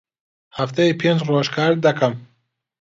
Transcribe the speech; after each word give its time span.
هەفتەی 0.57 0.97
پێنج 0.99 1.19
ڕۆژ 1.29 1.47
کار 1.55 1.73
دەکەم. 1.85 2.13